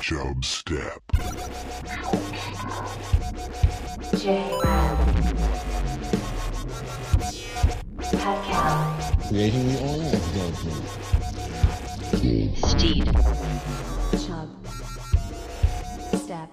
[0.00, 1.02] Chub Step.
[9.28, 10.84] Creating the oil judgment.
[12.68, 13.04] Steed.
[14.26, 14.48] Chub.
[16.14, 16.50] Step.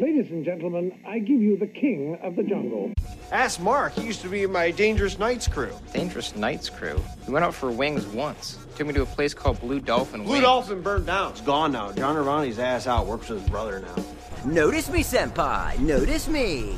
[0.00, 2.92] Ladies and gentlemen, I give you the king of the jungle.
[3.30, 3.92] Ask Mark.
[3.92, 5.72] He used to be in my Dangerous Nights crew.
[5.92, 6.98] Dangerous Nights crew.
[7.26, 8.58] We went out for wings once.
[8.76, 10.44] Took me to a place called Blue Dolphin Blue Wings.
[10.44, 11.32] Dolphin burned down.
[11.32, 11.92] It's gone now.
[11.92, 13.06] John Irvani's ass out.
[13.06, 14.04] Works with his brother now.
[14.46, 15.78] Notice me, senpai.
[15.78, 16.74] Notice me.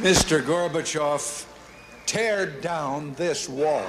[0.00, 0.40] Mr.
[0.40, 1.46] Gorbachev,
[2.06, 3.84] tear down this wall.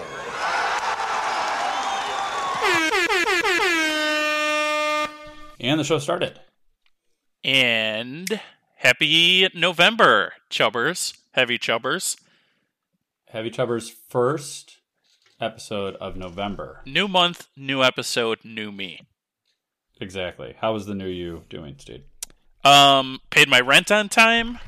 [5.62, 6.40] And the show started.
[7.44, 8.40] And
[8.78, 12.16] happy November, chubbers, heavy chubbers.
[13.28, 14.78] Heavy Chubbers' first
[15.42, 16.82] episode of November.
[16.86, 19.02] New month, new episode, new me.
[20.00, 20.56] Exactly.
[20.62, 22.04] How is the new you doing, Steve?
[22.64, 24.60] Um, paid my rent on time.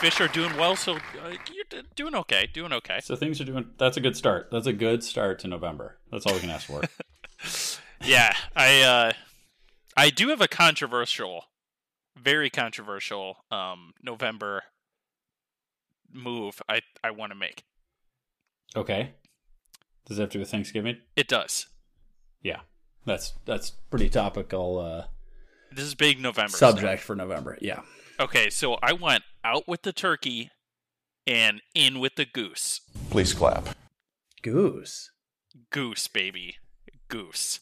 [0.00, 0.98] Fish are doing well, so uh,
[1.54, 2.48] you're doing okay.
[2.52, 2.98] Doing okay.
[3.02, 3.70] So things are doing.
[3.78, 4.48] That's a good start.
[4.50, 5.98] That's a good start to November.
[6.10, 6.82] That's all we can ask for.
[8.04, 9.12] Yeah, I uh,
[9.96, 11.44] I do have a controversial,
[12.18, 14.64] very controversial um November
[16.12, 17.64] move I I want to make.
[18.76, 19.12] okay.
[20.06, 20.96] Does it have to do with Thanksgiving?
[21.14, 21.68] It does.
[22.42, 22.60] Yeah.
[23.06, 25.04] That's that's pretty topical uh,
[25.70, 26.72] This is big November stuff.
[26.72, 27.56] subject for November.
[27.60, 27.82] Yeah.
[28.18, 30.50] Okay, so I went out with the turkey
[31.26, 32.80] and in with the goose.
[33.10, 33.68] Please clap.
[34.42, 35.10] Goose.
[35.70, 36.56] Goose, baby.
[37.08, 37.60] Goose.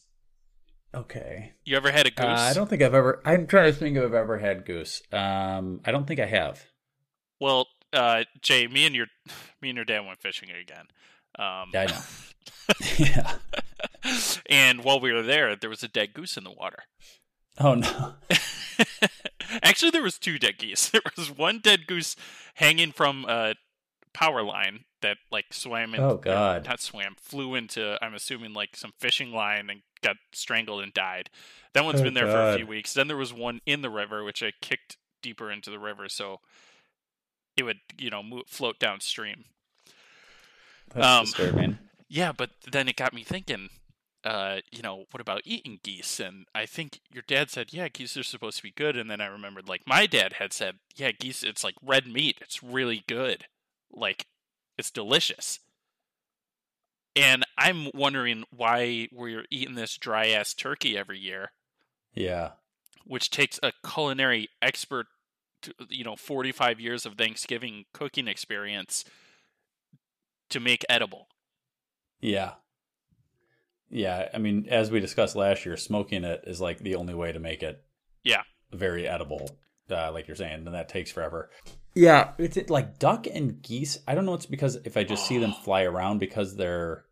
[0.93, 1.53] Okay.
[1.63, 2.25] You ever had a goose?
[2.25, 3.21] Uh, I don't think I've ever.
[3.23, 5.01] I'm trying to think if I've ever had goose.
[5.11, 6.65] Um, I don't think I have.
[7.39, 9.07] Well, uh, Jay, me and your
[9.61, 10.87] me and your dad went fishing again.
[11.39, 12.01] Um, Yeah, I know.
[12.97, 13.33] yeah.
[14.49, 16.83] and while we were there, there was a dead goose in the water.
[17.59, 18.13] Oh no.
[19.63, 20.89] Actually, there was two dead geese.
[20.89, 22.15] There was one dead goose
[22.55, 23.55] hanging from a
[24.13, 26.01] power line that like swam in.
[26.01, 26.65] Oh, God.
[26.65, 27.97] Not swam, flew into.
[28.01, 31.29] I'm assuming like some fishing line and got strangled and died.
[31.73, 32.93] That one's Oh, been there for a few weeks.
[32.93, 36.39] Then there was one in the river, which I kicked deeper into the river, so
[37.57, 39.45] it would you know move, float downstream.
[40.93, 41.77] That's Um, disturbing.
[42.09, 43.69] Yeah, but then it got me thinking.
[44.23, 46.19] Uh, you know, what about eating geese?
[46.19, 48.95] And I think your dad said, yeah, geese are supposed to be good.
[48.95, 52.37] And then I remembered, like, my dad had said, yeah, geese, it's like red meat.
[52.41, 53.45] It's really good.
[53.91, 54.27] Like,
[54.77, 55.59] it's delicious.
[57.15, 61.51] And I'm wondering why we're eating this dry ass turkey every year,
[62.13, 62.51] Yeah.
[63.05, 65.07] which takes a culinary expert,
[65.63, 69.03] to, you know, 45 years of Thanksgiving cooking experience
[70.49, 71.27] to make edible.
[72.19, 72.55] Yeah.
[73.89, 74.29] Yeah.
[74.33, 77.39] I mean, as we discussed last year, smoking it is like the only way to
[77.39, 77.83] make it
[78.23, 78.43] Yeah.
[78.71, 81.51] very edible, uh, like you're saying, and that takes forever.
[81.93, 83.99] Yeah, it's it, like duck and geese.
[84.07, 84.33] I don't know.
[84.33, 87.05] It's because if I just see them fly around because they're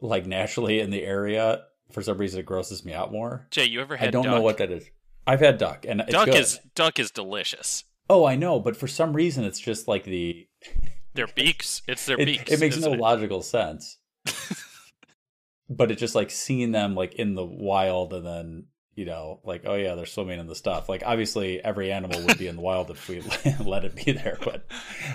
[0.00, 1.62] like naturally in the area,
[1.92, 3.46] for some reason it grosses me out more.
[3.50, 4.84] Jay, you ever had I don't know what that is.
[5.26, 6.34] I've had duck, and it's duck good.
[6.34, 7.84] is duck is delicious.
[8.10, 10.46] Oh, I know, but for some reason it's just like the
[11.14, 11.82] Their beaks.
[11.86, 12.50] It's their it, beaks.
[12.50, 12.98] it makes no it?
[12.98, 13.98] logical sense.
[15.70, 18.66] but it's just like seeing them like in the wild and then
[18.96, 22.38] you know like oh yeah they're swimming in the stuff like obviously every animal would
[22.38, 23.20] be in the wild if we
[23.64, 24.64] let it be there but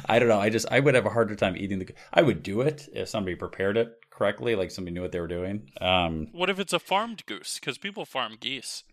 [0.07, 2.43] i don't know i just i would have a harder time eating the i would
[2.43, 6.27] do it if somebody prepared it correctly like somebody knew what they were doing um
[6.31, 7.57] What if it's a farmed goose?
[7.59, 8.83] Because people farm geese.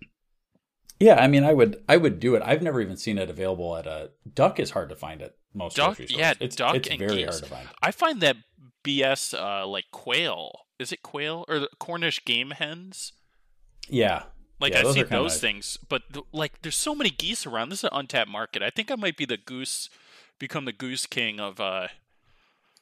[1.01, 3.77] yeah i mean i would i would do it i've never even seen it available
[3.77, 6.99] at a duck is hard to find at most Duck, yeah, it's, duck it's and
[6.99, 7.27] very geese.
[7.31, 8.37] hard to find I find that
[8.85, 10.53] BS uh, like quail.
[10.79, 13.13] Is it quail or the Cornish game hens?
[13.89, 14.25] yeah
[14.59, 16.03] Like Yeah, I those see those things, but
[16.33, 17.69] like there's so many geese around.
[17.69, 18.63] This is an untapped market.
[18.63, 19.91] I think I might be the goose,
[20.39, 21.89] become the goose king of uh,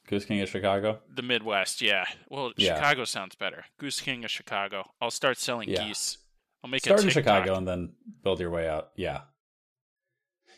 [0.07, 1.81] goose king of chicago the Midwest.
[1.81, 2.05] Yeah.
[2.29, 2.75] Well, Yeah.
[2.75, 3.65] Chicago sounds better.
[3.77, 4.91] Goose king of Chicago.
[5.01, 5.85] I'll start selling Yeah.
[5.87, 6.17] geese.
[6.63, 7.93] I'll make start in Chicago and then
[8.23, 8.91] build your way out.
[8.95, 9.21] Yeah.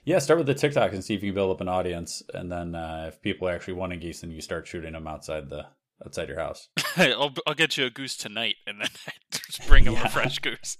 [0.05, 2.49] Yeah, start with the TikTok and see if you can build up an audience, and
[2.49, 5.65] then uh, if people are actually wanting geese, then you start shooting them outside the
[6.05, 6.69] outside your house.
[6.97, 9.11] I'll, I'll get you a goose tonight, and then I
[9.45, 10.05] just bring him Yeah.
[10.05, 10.77] a fresh goose.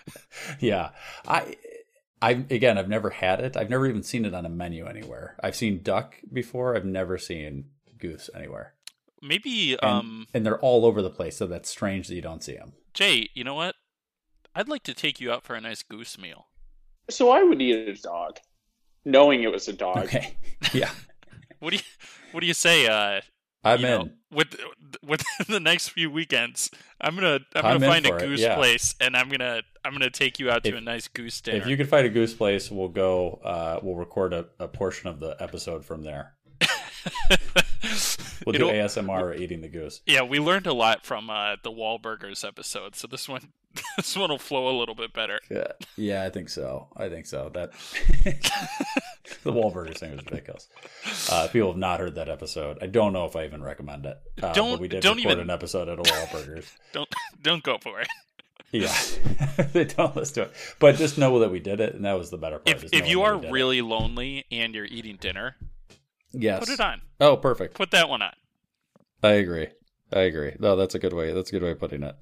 [0.60, 0.90] yeah,
[1.26, 1.56] I,
[2.22, 3.56] I again, I've never had it.
[3.56, 5.36] I've never even seen it on a menu anywhere.
[5.42, 6.76] I've seen duck before.
[6.76, 7.66] I've never seen
[7.98, 8.74] goose anywhere.
[9.22, 12.44] Maybe, And, um, and they're all over the place, so that's strange that you don't
[12.44, 12.74] see them.
[12.92, 13.74] Jay, you know what?
[14.54, 16.46] I'd like to take you out for a nice goose meal.
[17.10, 18.38] So I would eat a dog.
[19.04, 19.96] knowing it was a dog.
[20.04, 20.36] Okay.
[20.72, 20.90] Yeah.
[21.58, 21.82] What do you
[22.32, 22.86] What do you say?
[22.86, 23.22] Uh,
[23.64, 23.92] I'm you in.
[23.92, 24.56] know, with
[25.04, 26.70] with the next few weekends,
[27.00, 28.54] I'm gonna I'm I'm gonna find a goose yeah.
[28.56, 31.58] place, and I'm gonna I'm gonna take you out to If- a nice goose dinner.
[31.58, 33.40] If you can find a goose place, we'll go.
[33.44, 36.34] Uh, we'll record a, a portion of the episode from there.
[38.46, 40.00] We'll do It'll- ASMR eating the goose.
[40.06, 43.52] Yeah, we learned a lot from uh, the Wahlburgers episode, so this one
[43.96, 45.40] this one will flow a little bit better.
[45.50, 46.88] Yeah, yeah, I think so.
[46.96, 47.50] I think so.
[47.54, 47.72] That
[49.44, 50.68] the Wahlburgers thing was ridiculous.
[51.30, 52.78] Uh, people have not heard that episode.
[52.82, 54.16] I don't know if I even recommend it.
[54.42, 56.66] Uh, Don't- but we did don't record even- an episode at a Wahlburgers.
[56.92, 57.08] Don't
[57.42, 58.08] don't go for it.
[58.72, 58.94] yeah,
[59.72, 62.30] they don't listen to it, but just know that we did it, and that was
[62.30, 62.84] the better part.
[62.84, 63.52] If if you are did it.
[63.52, 65.56] really lonely and you're eating dinner,
[66.32, 67.02] yes, put it on.
[67.20, 67.74] Oh, perfect.
[67.74, 68.32] Put that one on.
[69.22, 69.68] I agree.
[70.12, 70.54] I agree.
[70.58, 71.32] No, that's a good way.
[71.32, 72.14] That's a good way of putting it.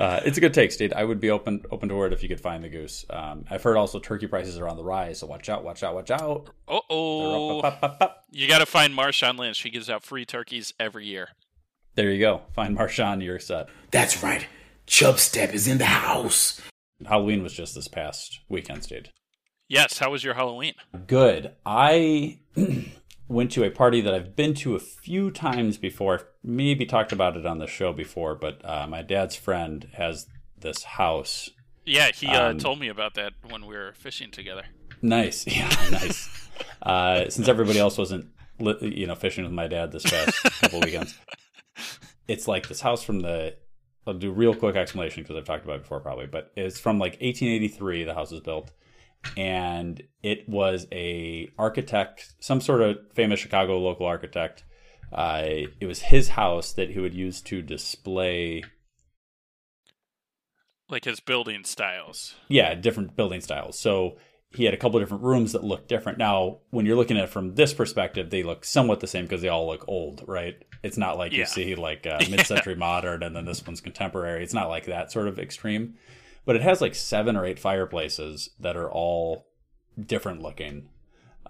[0.00, 0.94] Uh, it's a good take, Steve.
[0.96, 3.04] I would be open open to it if you could find the goose.
[3.10, 5.94] Um, I've heard also turkey prices are on the rise, so watch out, watch out,
[5.94, 6.48] watch out.
[6.66, 7.60] Uh They're up, oh.
[7.60, 8.24] up, up, up, up.
[8.30, 9.56] You got to find Marshawn Lynch.
[9.56, 11.28] She gives out free turkeys every year.
[11.96, 12.42] There you go.
[12.54, 13.68] Find Marshawn, you're set.
[13.90, 14.46] That's right.
[14.86, 16.62] Chub Step is in the house.
[17.04, 19.08] Halloween was just this past weekend, Steve.
[19.68, 19.98] Yes.
[19.98, 20.74] How was your Halloween?
[21.06, 21.52] Good.
[21.66, 22.38] I
[23.30, 26.14] went to a party that I've been to a few times before.
[26.14, 30.26] I've maybe talked about it on the show before, but uh, my dad's friend has
[30.58, 31.48] this house
[31.86, 34.64] Yeah, he uh, Um, told me about that when we were fishing together.
[35.00, 36.48] Nice, yeah, nice.
[36.82, 38.26] uh, since everybody else wasn't,
[38.58, 41.16] li- you know, fishing with my dad this past couple weekends,
[42.28, 43.54] it's like this house from the.
[44.06, 46.80] I'll do a real quick explanation because I've talked about it before, probably, but it's
[46.80, 48.04] from like 1883.
[48.04, 48.70] The house was built,
[49.36, 54.64] and it was a architect, some sort of famous Chicago local architect.
[55.12, 55.42] Uh,
[55.80, 58.62] it was his house that he would use to display
[60.88, 62.34] Like his building styles.
[62.48, 63.78] yeah, different building styles.
[63.78, 64.16] So
[64.52, 66.18] he had a couple of different rooms that looked different.
[66.18, 69.42] Now, when you're looking at it from this perspective, they look somewhat the same because
[69.42, 70.56] they all look old, right?
[70.82, 71.38] It's not like Yeah.
[71.40, 74.42] you see like uh, mid-century modern and then this one's contemporary.
[74.42, 75.94] It's not like that sort of extreme.
[76.44, 79.46] But it has like seven or eight fireplaces that are all
[79.98, 80.88] different looking.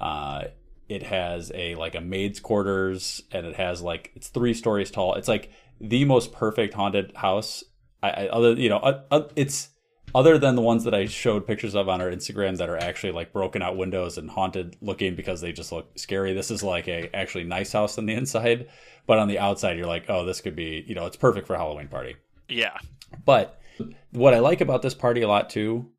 [0.01, 0.45] Uh,
[0.89, 5.15] it has a like a maid's quarters and it has like it's three stories tall.
[5.15, 5.51] It's like
[5.81, 7.63] the most perfect haunted house.
[8.03, 9.69] I, I other you know uh, uh, it's
[10.13, 13.13] other than the ones that I showed pictures of on our Instagram that are actually
[13.13, 16.33] like broken out windows and haunted looking because they just look scary.
[16.33, 18.69] This is like a actually nice house on the inside,
[19.07, 21.55] but on the outside you're like, oh, this could be you know it's perfect for
[21.55, 22.17] a Halloween party.
[22.49, 22.77] Yeah.
[23.25, 23.60] But
[24.13, 25.91] what I like about this party a lot too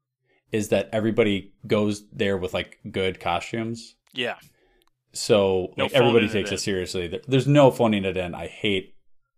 [0.51, 3.95] is that everybody goes there with like good costumes.
[4.13, 4.35] Yeah.
[5.13, 7.07] So No like everybody phoning it takes it, seriously.
[7.07, 8.33] There- There's no phoning it in.
[8.35, 8.95] I hate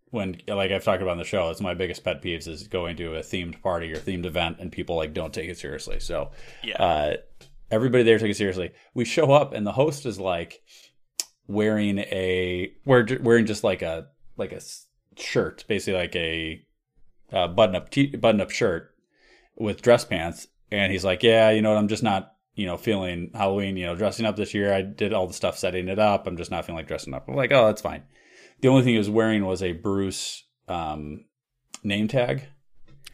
[0.10, 1.50] when like I've talked about on the show.
[1.50, 4.72] It's my biggest pet peeves is going to a themed party or themed event and
[4.72, 6.00] people like don't take it seriously.
[6.00, 6.31] So
[6.63, 6.75] Yeah.
[6.81, 7.18] uh,
[7.72, 8.72] everybody there took it seriously.
[8.94, 10.60] We show up and the host is like
[11.48, 14.07] wearing a we're wearing just like a
[14.38, 14.62] like a
[15.18, 16.63] shirt, basically like a
[17.34, 18.94] uh, button up t- button up shirt
[19.58, 21.80] with dress pants, and he's like, "Yeah, you know what?
[21.80, 24.74] I'm just not, you know, feeling Halloween, you know, dressing up this year.
[24.74, 26.28] I did all the stuff setting it up.
[26.28, 28.04] I'm just not feeling like dressing up." I'm like, "Oh, that's fine."
[28.62, 31.26] The only thing he was wearing was a Bruce um,
[31.84, 32.44] name tag.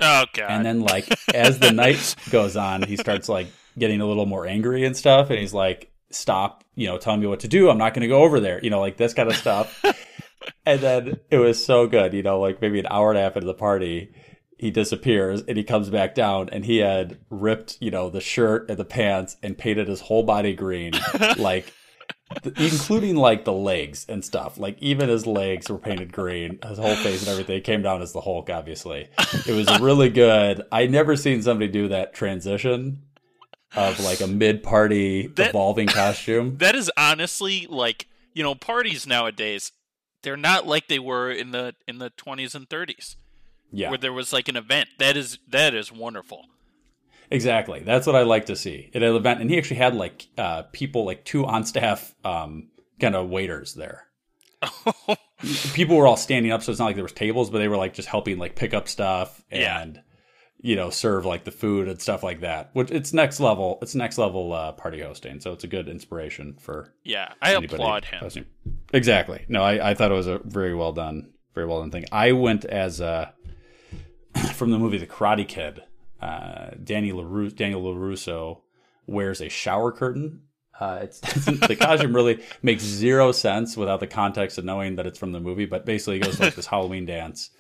[0.02, 0.50] Oh god.
[0.50, 4.46] And then like as the night goes on, he starts like getting a little more
[4.46, 7.70] angry and stuff, and he's like, "Stop, you know, telling me what to do.
[7.70, 9.84] I'm not going to go over there." You know, like this kind of stuff.
[10.66, 13.36] and then it was so good, you know, like maybe an hour and a half
[13.36, 14.14] into the party,
[14.58, 18.70] he disappears and he comes back down and he had ripped, you know, the shirt
[18.70, 20.94] and the pants and painted his whole body green,
[21.38, 21.74] like
[22.58, 24.58] including like the legs and stuff.
[24.58, 28.12] Like even his legs were painted green, his whole face and everything came down as
[28.14, 28.50] the Hulk.
[28.50, 29.08] Obviously,
[29.48, 30.62] it was really good.
[30.72, 33.04] I never seen somebody do that transition
[33.76, 36.58] of like a mid-party That- evolving costume.
[36.58, 39.72] that is honestly like you know parties nowadays
[40.22, 43.16] they're not like they were in the in the 20s and 30s
[43.72, 46.46] Yeah, where there was like an event that is that is wonderful
[47.30, 47.82] exactly.
[47.82, 49.42] That's what I like to see at an event.
[49.42, 53.74] And he actually had like uh, people, like two on staff um, kind of waiters
[53.74, 54.08] there.
[55.74, 57.78] people were all standing up, so it's not like there was tables, but they were
[57.78, 60.02] like just helping like pick up stuff and
[60.62, 62.70] you know serve like the food and stuff like that.
[62.74, 63.80] Which it's next level.
[63.82, 68.06] It's next level uh, party hosting, so it's a good inspiration for yeah i applaud
[68.06, 68.46] him hosting.
[68.94, 69.46] Exactly.
[69.48, 72.06] No, I, I thought it was a very well done, very well done thing.
[72.12, 73.30] I went as uh,
[74.54, 75.84] from the movie The Karate Kid.
[76.22, 78.62] Uh, Danny LaRusso, Daniel LaRusso
[79.08, 80.42] wears a shower curtain.
[80.78, 85.18] Uh, it's, the costume really makes zero sense without the context of knowing that it's
[85.18, 85.66] from the movie.
[85.66, 87.52] But basically, he goes to like this Halloween dance,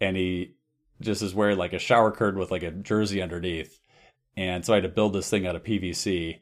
[0.00, 0.54] and he
[1.00, 3.78] just is wearing like a shower curtain with like a jersey underneath,
[4.36, 6.40] and so I had to build this thing out of PVC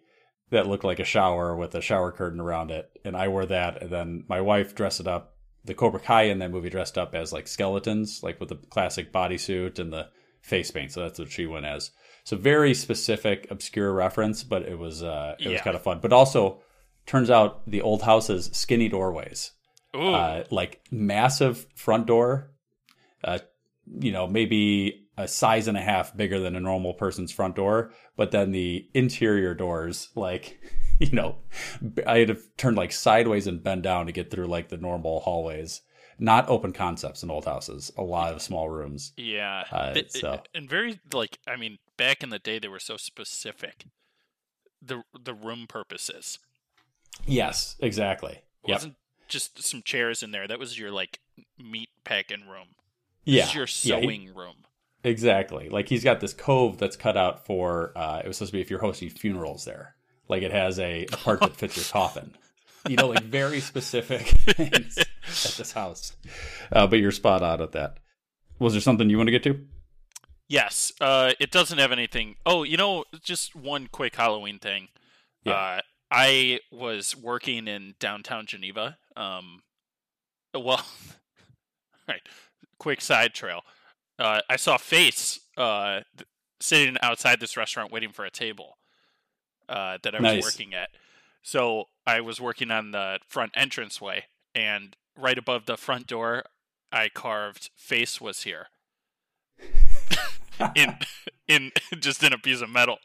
[0.50, 3.82] that looked like a shower with a shower curtain around it, and I wore that,
[3.82, 5.34] and then my wife dressed it up.
[5.64, 9.12] The Cobra Kai in that movie dressed up as like skeletons, like with the classic
[9.12, 10.08] bodysuit and the
[10.40, 10.92] face paint.
[10.92, 11.90] So that's what she went as.
[12.24, 15.98] So very specific, obscure reference, but it was uh, it was kind of fun.
[16.00, 16.62] But also,
[17.06, 19.52] turns out the old house has skinny doorways,
[20.14, 22.52] uh, like massive front door,
[23.24, 23.38] uh,
[24.00, 27.92] you know, maybe a size and a half bigger than a normal person's front door.
[28.16, 30.60] But then the interior doors, like,
[31.00, 31.36] you know,
[32.06, 35.20] I had to turn like sideways and bend down to get through like the normal
[35.20, 35.82] hallways.
[36.18, 37.92] Not open concepts in old houses.
[37.98, 39.12] A lot of small rooms.
[39.18, 39.64] yeah.
[39.70, 42.96] uh, Th- so- and very like I mean, back in the day they were so
[42.96, 43.84] specific.
[44.82, 46.38] The the room purposes.
[47.26, 48.32] Yes, exactly.
[48.32, 48.74] It Yep.
[48.76, 48.96] wasn't
[49.28, 50.46] just some chairs in there.
[50.46, 51.18] That was your like
[51.58, 52.68] meat packing room.
[53.26, 53.42] Yeah.
[53.42, 53.54] This is
[53.84, 54.56] your Yeah, he- sewing room.
[55.04, 55.68] Exactly.
[55.68, 57.92] Like he's got this cove that's cut out for.
[57.94, 59.94] Uh, it was supposed to be if you're hosting funerals there.
[60.28, 62.34] Like it has a, a part that fits your coffin.
[62.88, 64.22] You know, like very specific
[64.56, 66.12] things at this house.
[66.72, 67.98] Uh, but you're spot on at that.
[68.58, 69.60] Was there something you want to get to?
[70.48, 70.92] Yes.
[71.00, 72.36] Uh, it doesn't have anything.
[72.46, 74.88] Oh, you know, just one quick Halloween thing.
[75.44, 75.52] Yeah.
[75.52, 75.80] Uh,
[76.10, 78.98] I was working in downtown Geneva.
[79.16, 79.62] Um,
[80.54, 80.84] well,
[82.08, 82.22] right.
[82.78, 83.62] Quick side trail.
[84.18, 86.00] Uh, I saw face uh,
[86.60, 88.78] sitting outside this restaurant waiting for a table
[89.68, 90.42] uh, that I was Nice.
[90.42, 90.90] working at.
[91.42, 96.44] So I was working on the front entranceway, and right above the front door,
[96.92, 98.66] I carved "face was here"
[100.74, 100.96] in
[101.46, 102.98] in just in a piece of metal.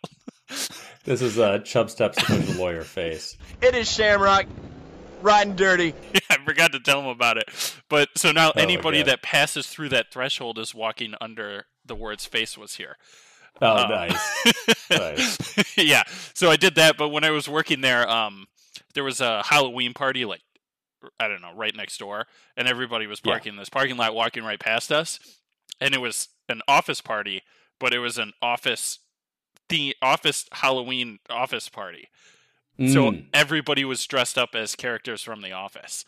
[1.04, 3.38] This is uh, Chub Steps official lawyer face.
[3.62, 4.46] It is Shamrock,
[5.22, 5.94] riding dirty.
[6.13, 7.46] Yeah, I forgot to tell him about it.
[7.90, 12.25] But so now Oh anybody that passes through that threshold is walking under the words
[12.25, 12.98] "face was here."
[13.62, 14.88] Oh, Uh, nice.
[14.90, 15.78] Nice.
[15.78, 16.04] yeah.
[16.34, 18.48] So I did that, but when I was working there, um,
[18.94, 20.42] there was a Halloween party, like
[21.20, 23.32] I don't know, right next door, and everybody was Yeah.
[23.34, 25.20] parking in this parking lot, walking right past us,
[25.80, 27.42] and it was an office party,
[27.80, 29.00] but it was an office
[29.70, 32.10] the office Halloween office party.
[32.80, 33.25] So Mm.
[33.34, 36.06] everybody was dressed up as characters from the office.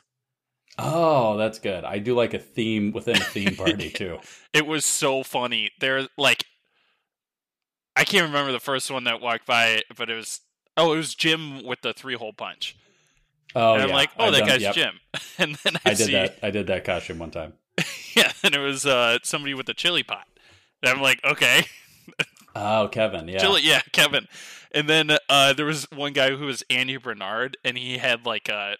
[0.79, 1.83] Oh, that's good.
[1.83, 4.17] I do like a theme within a theme party too.
[4.53, 5.69] It was so funny.
[5.79, 6.45] They're like,
[7.95, 10.41] I can't remember the first one that walked by, but it was
[10.75, 12.75] oh, it was Jim with the three hole punch.
[13.55, 13.95] Oh, and I'm yeah.
[13.95, 14.73] like, oh, I've that done- guy's yep.
[14.75, 14.99] Jim.
[15.37, 16.39] And then I, I did see, that.
[16.41, 17.53] I did that costume one time.
[18.15, 20.25] yeah, and it was uh, somebody with a chili pot.
[20.81, 21.65] And I'm like, okay,
[22.55, 23.27] Oh, Kevin.
[23.27, 23.39] Yeah.
[23.39, 24.27] chili, yeah, Kevin.
[24.71, 28.49] And then uh, there was one guy who was Andy Bernard, and he had like
[28.49, 28.75] a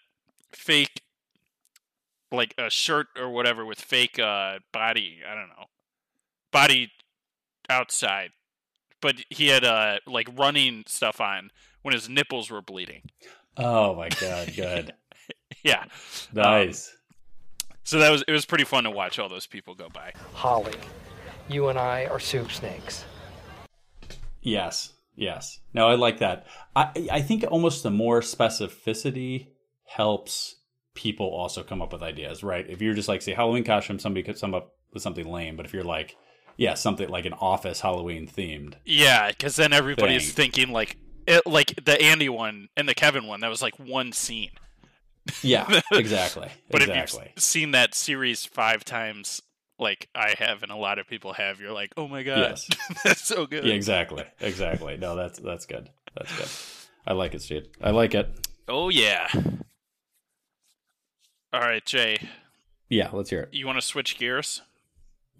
[0.52, 1.02] fake,
[2.32, 5.20] like a shirt or whatever with fake uh, body.
[5.28, 5.66] I don't know,
[6.52, 6.92] body
[7.70, 8.32] outside,
[9.02, 11.52] but he had uh, like running stuff on
[11.84, 13.04] when his nipples were bleeding.
[13.58, 14.54] Oh my god.
[14.56, 14.94] Good.
[15.64, 15.86] Yeah,
[16.34, 16.94] nice.
[17.86, 20.12] so that was it was pretty fun to watch all those people go by.
[20.34, 20.74] Holly,
[21.48, 23.06] you and I are soup snakes.
[24.44, 25.60] Yes, yes.
[25.74, 26.46] No, I like that.
[26.76, 29.48] I I think almost the more specificity
[29.86, 30.56] helps
[30.96, 32.70] people also come up with ideas, right?
[32.70, 35.66] If you're just like say Halloween costume, somebody could come up with something lame, but
[35.66, 36.16] if you're like,
[36.58, 40.52] yeah, something like an office Halloween themed, Yeah, because then everybody's Thing.
[40.52, 43.40] thinking like it, like the Andy one and the Kevin one.
[43.40, 44.52] That was like one scene.
[45.42, 47.24] yeah, exactly, But exactly.
[47.28, 49.42] if you've seen that series five times,
[49.84, 52.68] like I have and a lot of people have, you're like, oh my god, Yes.
[53.04, 53.64] that's so good.
[53.66, 54.98] Yeah, exactly, exactly.
[54.98, 55.90] No, that's that's good.
[56.16, 56.50] That's good.
[57.06, 57.68] I like it, Steve.
[57.82, 58.48] I like it.
[58.68, 59.28] Oh yeah.
[61.52, 62.18] All right, Jay,
[62.90, 63.50] Yeah, let's hear it.
[63.54, 64.62] you want to switch gears?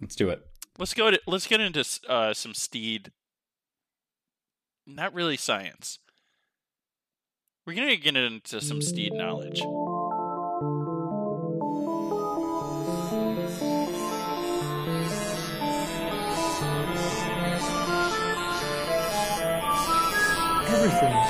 [0.00, 0.46] Let's do it.
[0.78, 3.10] Let's go to let's get into uh, some steed.
[4.86, 5.98] Not really science.
[7.66, 9.62] We're gonna get into some steed knowledge.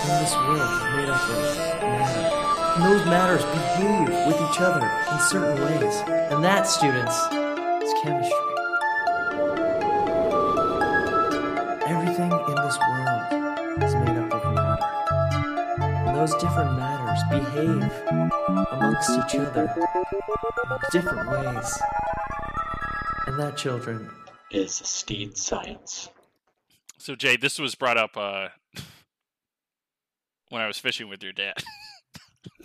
[0.04, 2.44] In this world is made up of matter.
[2.75, 5.94] And those matters behave with each other in certain ways.
[6.30, 7.16] And that, students,
[7.82, 8.37] is chemistry.
[11.88, 14.84] Everything in this world is made up of matter.
[16.08, 17.90] And those different matters behave
[18.73, 19.73] amongst each other
[20.70, 21.78] in different ways.
[23.26, 24.11] And that, children,
[24.50, 26.11] is steed science.
[26.99, 28.49] So Jay, this was brought up uh,
[30.50, 31.54] when I was fishing with your dad.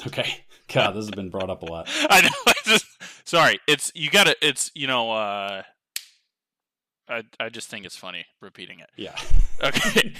[0.07, 0.43] Okay.
[0.73, 1.87] God, this has been brought up a lot.
[2.09, 2.29] I know.
[2.47, 2.85] I just
[3.27, 3.59] sorry.
[3.67, 4.35] It's you got to.
[4.41, 5.11] It's you know.
[5.11, 5.63] uh
[7.09, 8.89] I I just think it's funny repeating it.
[8.95, 9.15] Yeah.
[9.61, 10.13] Okay.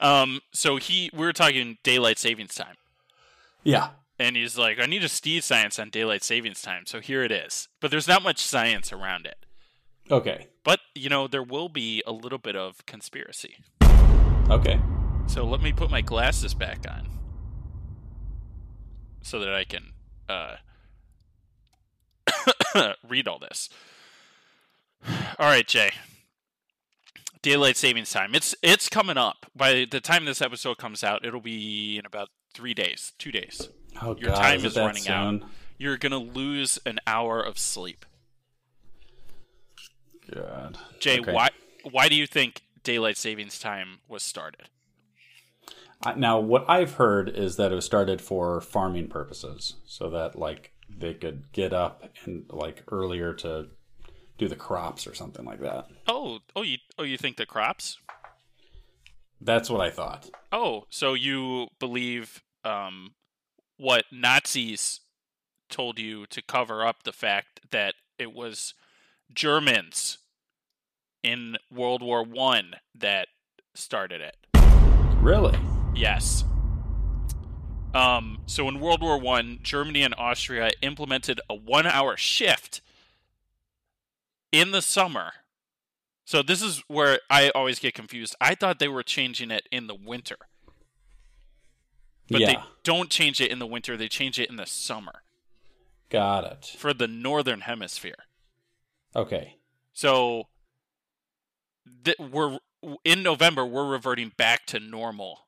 [0.00, 0.40] um.
[0.52, 2.76] So he we were talking daylight savings time,
[3.64, 3.90] Yeah.
[4.18, 6.84] and he's like, I need a Steve science on daylight savings time.
[6.86, 7.68] So here it is.
[7.80, 9.44] But there's not much science around it.
[10.10, 10.48] Okay.
[10.64, 13.56] But you know there will be a little bit of conspiracy.
[14.50, 14.80] Okay.
[15.26, 17.08] So let me put my glasses back on,
[19.22, 19.92] so that I can
[20.28, 20.56] uh,
[23.08, 23.68] read all this.
[25.38, 25.90] All right, Jay.
[27.42, 28.34] Daylight savings time.
[28.34, 29.46] It's it's coming up.
[29.56, 33.68] By the time this episode comes out, it'll be in about three days, two days.
[34.00, 35.42] Oh Your God, time is, is running out.
[35.78, 38.06] You're gonna lose an hour of sleep.
[40.32, 40.78] God.
[41.00, 41.32] Jay, Okay.
[41.32, 41.48] why
[41.90, 44.68] why do you think daylight savings time was started?
[46.16, 50.72] Now, what I've heard is that it was started for farming purposes, so that like
[50.88, 53.68] they could get up and like earlier to
[54.38, 55.88] do the crops or something like that.
[56.06, 57.98] Oh, oh, you oh you think the crops?
[59.40, 60.30] That's what I thought.
[60.52, 63.14] Oh, so you believe um,
[63.76, 65.00] what Nazis
[65.68, 68.74] told you to cover up the fact that it was
[69.32, 70.18] Germans
[71.22, 73.28] in World War One that
[73.74, 74.36] started it?
[75.20, 75.58] Really?
[75.94, 76.44] Yes.
[77.94, 82.80] Um, so in World War One, Germany and Austria implemented a one-hour shift
[84.50, 85.32] in the summer.
[86.24, 88.34] So this is where I always get confused.
[88.40, 90.36] I thought they were changing it in the winter,
[92.28, 93.96] but they don't change it in the winter.
[93.96, 95.22] They change it in the summer
[96.08, 96.76] Got it.
[96.78, 98.24] for the northern hemisphere.
[99.14, 99.56] Okay.
[99.92, 100.48] So
[102.04, 102.58] th- we're
[103.04, 103.64] in November.
[103.64, 105.43] We're reverting back to normal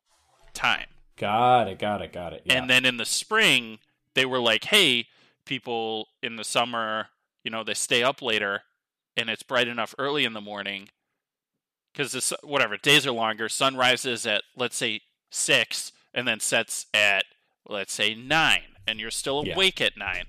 [0.57, 0.87] time.
[1.17, 1.79] Got it.
[1.79, 2.13] Got it.
[2.13, 2.43] Got it.
[2.45, 2.55] Yeah.
[2.55, 3.79] And then in the spring,
[4.15, 5.07] they were like, hey,
[5.45, 7.09] people in the summer,
[7.45, 8.63] you know, they stay up later
[9.17, 10.89] and it's bright enough early in the morning
[11.93, 13.49] because this, whatever days are longer.
[13.49, 17.25] Sun rises at let's say six and then sets at
[17.69, 19.55] let's say nine, and you're still Yeah.
[19.55, 20.25] awake at nine.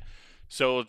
[0.50, 0.86] So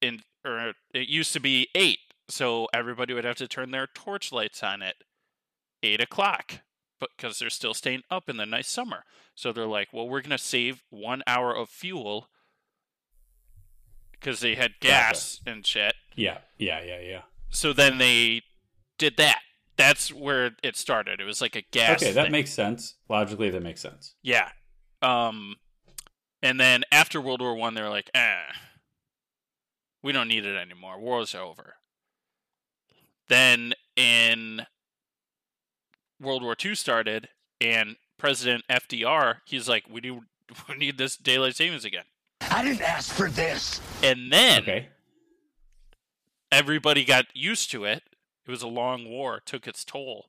[0.00, 4.32] in or it used to be eight, so everybody would have to turn their torch
[4.32, 4.96] lights on at
[5.82, 6.60] eight o'clock,
[7.00, 9.04] because they're still staying up in the nice summer.
[9.34, 12.28] So they're like, well, we're gonna save one hour of fuel
[14.12, 15.94] because they had gas and shit.
[16.14, 16.38] yeah.
[16.58, 16.82] Yeah.
[16.82, 17.00] Yeah.
[17.00, 17.22] Yeah.
[17.50, 18.42] So then they
[18.98, 19.40] did that.
[19.76, 21.20] That's where it started.
[21.20, 22.02] It was like a gas.
[22.02, 22.32] okay, that thing.
[22.32, 22.94] makes sense.
[23.08, 24.14] Logically, that makes sense.
[24.22, 24.50] Yeah.
[25.02, 25.56] Um,
[26.42, 28.42] and then after World War One, they're like, eh,
[30.02, 31.00] we don't need it anymore.
[31.00, 31.74] War's over.
[33.28, 34.66] Then in
[36.24, 37.28] World War Two started,
[37.60, 40.22] and President FDR, he's like, we do,
[40.68, 42.04] we need this daylight savings again.
[42.40, 43.80] I didn't ask for this.
[44.02, 44.88] And then Okay.
[46.52, 48.02] everybody got used to it.
[48.46, 50.26] It was a long war, took its toll.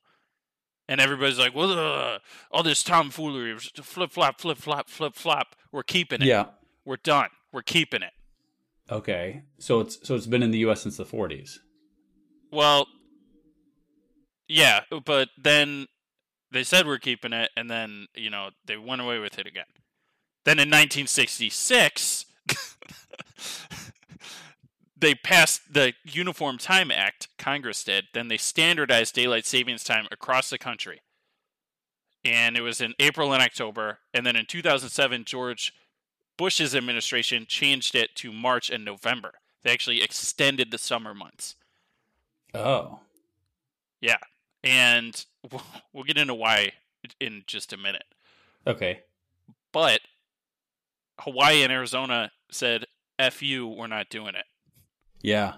[0.88, 2.18] And everybody's like, well, uh,
[2.50, 5.56] all this tomfoolery, flip flop, flip flop, flip flop.
[5.72, 6.26] We're keeping it.
[6.28, 6.46] Yeah.
[6.84, 7.28] We're done.
[7.52, 8.12] We're keeping it.
[8.90, 9.42] Okay.
[9.58, 10.82] So it's so it's been in the U.S.
[10.82, 11.58] since the 40s.
[12.52, 12.86] Well,
[14.48, 15.86] yeah, uh, but then
[16.52, 19.64] they said we're keeping it, and then, you know, they went away with it again.
[20.44, 22.26] Then in 1966,
[24.96, 28.06] they passed the Uniform Time Act, Congress did.
[28.14, 31.02] Then they standardized daylight savings time across the country.
[32.24, 33.98] And it was in April and October.
[34.14, 35.72] And then in 2007, George
[36.36, 39.34] Bush's administration changed it to March and November.
[39.62, 41.56] They actually extended the summer months.
[42.54, 43.00] Oh.
[44.00, 44.18] Yeah.
[44.66, 46.72] And we'll- we'll get into why
[47.20, 48.04] in just a minute.
[48.66, 49.00] Okay.
[49.72, 50.00] But
[51.20, 52.86] Hawaii and Arizona said,
[53.18, 54.44] F you, we're not doing it.
[55.22, 55.54] Yeah.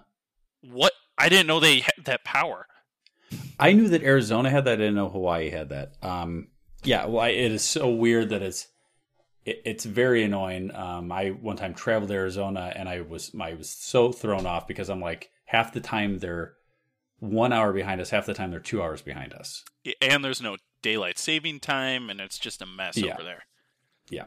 [0.62, 0.92] What?
[1.16, 2.66] I didn't know they had that power.
[3.58, 4.74] I knew that Arizona had that.
[4.74, 5.94] I didn't know Hawaii had that.
[6.02, 6.48] Um,
[6.84, 8.68] yeah, well, I, it is so weird that it's
[9.44, 10.74] it, it's very annoying.
[10.74, 14.68] Um, I one time traveled to Arizona and I was I was so thrown off
[14.68, 16.54] because I'm like half the time they're
[17.18, 19.64] one hour behind us, half the time they're two hours behind us.
[20.00, 23.14] And there's no daylight saving time, and it's just a mess Yeah.
[23.14, 23.44] over there.
[24.10, 24.26] Yeah.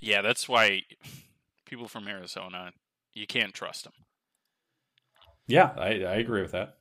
[0.00, 0.82] Yeah, that's why
[1.66, 2.72] people from Arizona,
[3.12, 3.92] you can't trust them.
[5.46, 6.76] Yeah, I, I agree with that.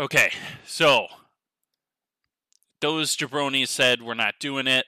[0.00, 0.30] Okay,
[0.66, 1.08] so
[2.80, 4.86] those jabronis said we're not doing it.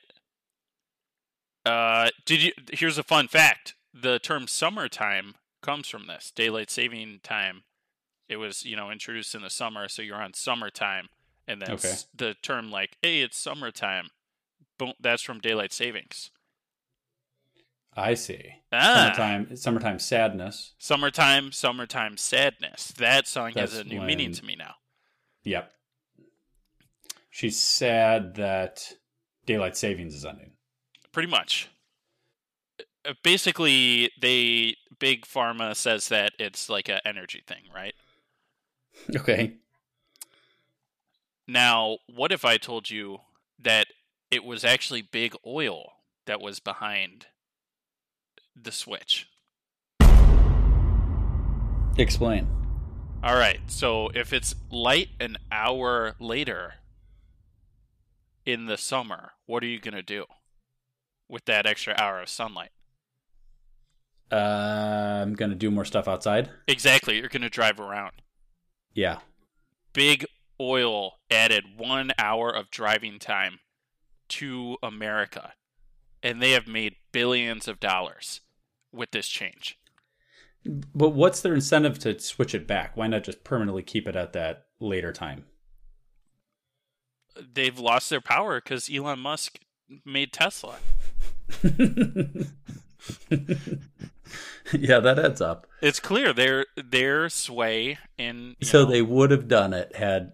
[1.67, 2.53] Uh, did you?
[2.73, 7.65] Here's a fun fact: the term "summertime" comes from this daylight saving time.
[8.31, 11.09] It was you know introduced in the summer, so you're on summertime,
[11.49, 11.95] and then Okay.
[12.15, 14.11] the term like "Hey, it's summertime,"
[14.79, 16.31] boom, that's from daylight savings.
[17.97, 18.55] I see.
[18.73, 19.13] Ah.
[19.17, 20.75] Summertime, summertime sadness.
[20.79, 22.93] Summertime, summertime sadness.
[22.93, 24.77] That song has a new meaning to me now.
[25.43, 25.73] Yep.
[27.31, 28.93] She's sad that
[29.45, 30.53] daylight savings is ending.
[31.13, 31.69] Pretty much.
[33.05, 37.95] Uh, Basically, they big pharma says that it's like an energy thing, right?
[39.17, 39.55] Okay.
[41.47, 43.19] Now, what if I told you
[43.59, 43.89] that
[44.31, 45.93] it was actually big oil
[46.27, 47.27] that was behind
[48.55, 49.29] the switch?
[51.99, 52.47] Explain.
[53.23, 53.61] All right.
[53.67, 56.75] So if it's light an hour later
[58.47, 60.27] in the summer, what are you going to do
[61.29, 62.71] with that extra hour of sunlight?
[64.33, 66.51] Uh, I'm gonna do more stuff outside.
[66.69, 67.19] Exactly.
[67.19, 68.13] You're going to drive around.
[68.95, 69.19] Yeah.
[69.93, 70.25] Big
[70.61, 73.61] oil added one hour of driving time
[74.29, 75.55] to America,
[76.23, 78.41] and they have made billions of dollars
[78.93, 79.79] with this change.
[80.65, 82.97] But what's their incentive to switch it back?
[82.97, 85.47] Why not just permanently keep it at that later time?
[87.55, 89.61] They've lost their power because Elon Musk
[90.05, 90.77] made Tesla.
[94.73, 95.67] yeah, that adds up.
[95.81, 100.33] It's clear their their sway in So know, they would have done it had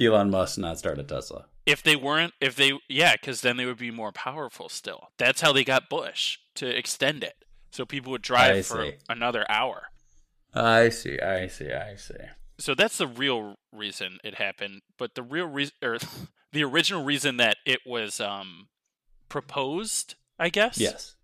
[0.00, 1.46] Elon Musk not started Tesla.
[1.66, 5.08] if they weren't if they yeah because then they would be more powerful still.
[5.18, 7.34] That's how they got Bush to extend it
[7.70, 8.92] so people would drive I for see.
[9.08, 9.88] another hour.
[10.54, 11.20] I see.
[11.20, 11.70] I see.
[11.72, 12.14] I see.
[12.58, 14.80] So that's the real reason it happened.
[14.96, 15.98] But the real reason or
[16.52, 18.68] the original reason that it was um
[19.28, 20.78] proposed, I guess.
[20.78, 21.14] Yes.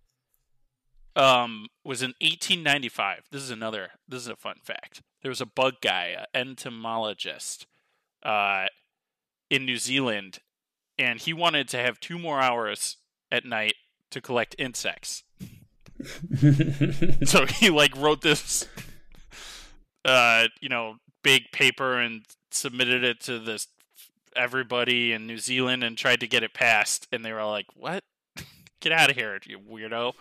[1.17, 3.25] Um, was in 1895.
[3.31, 3.91] This is another.
[4.09, 5.03] This is a fun fact.
[5.23, 7.67] There was a bug guy, an entomologist,
[8.23, 8.67] uh,
[9.51, 10.39] in New Zealand,
[10.99, 12.97] and he wanted to have two more hours
[13.31, 13.75] at night
[14.11, 15.23] to collect insects.
[17.25, 18.69] so he like wrote this,
[20.05, 23.69] uh, you know, big paper and submitted it to this
[24.37, 27.67] everybody in New Zealand and tried to get it passed, and they were all like,
[27.75, 28.03] "What?
[28.81, 30.13] Get out of here, you weirdo!"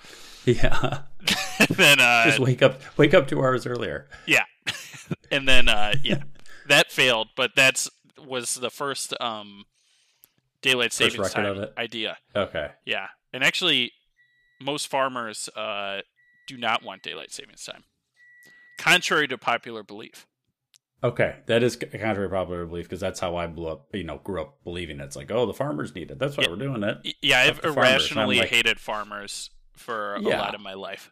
[0.46, 1.02] Yeah.
[1.70, 2.80] then uh, Just wake up.
[2.98, 4.08] Wake up two hours earlier.
[4.26, 4.46] yeah,
[5.32, 6.24] and then uh, yeah,
[6.68, 7.90] that failed, but that's
[8.26, 9.66] was the first um,
[10.62, 11.74] daylight savings record time of it?
[11.78, 12.18] idea.
[12.36, 12.72] Okay.
[12.86, 13.92] Yeah, and actually,
[14.62, 16.02] most farmers uh,
[16.48, 17.84] do not want daylight savings time,
[18.78, 20.26] contrary to popular belief.
[21.04, 23.88] Okay, that is a contrary to popular belief because that's how I blew up.
[23.94, 25.04] You know, grew up believing it.
[25.04, 26.20] It's like, oh, the farmers need it.
[26.20, 27.16] That's why we're doing it.
[27.22, 27.64] Yeah, I've.
[27.64, 31.12] Irrationally like, hated farmers for a lot of my life.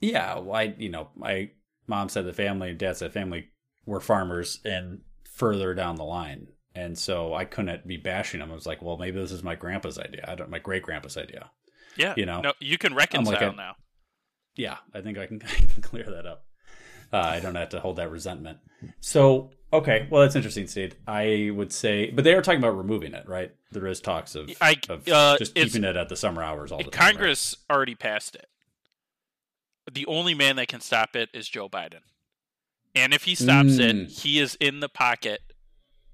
[0.00, 1.50] Yeah, well, I you know, my
[1.86, 3.48] mom said the family, dad said family
[3.86, 8.50] were farmers, and further down the line, and so I couldn't be bashing them.
[8.50, 10.24] I was like, well, maybe this is my grandpa's idea.
[10.26, 11.50] I don't, my great grandpa's idea.
[11.96, 13.76] Yeah, You know, no, you can reconcile like now.
[14.56, 16.44] Yeah, I think I can, I can clear that up.
[17.12, 18.58] Uh, I don't have to hold that resentment.
[19.00, 20.94] So, okay, well, that's interesting, Steve.
[21.06, 23.50] I would say, but they are talking about removing it, right?
[23.72, 26.78] There is talks of, I- of uh, just keeping it at the summer hours all
[26.78, 26.90] the time.
[27.06, 27.12] right?
[27.14, 28.46] Congress already passed it.
[29.90, 32.00] The only man that can stop it is Joe Biden.
[32.94, 33.80] And if he stops Mm.
[34.04, 35.40] it, he is in the pocket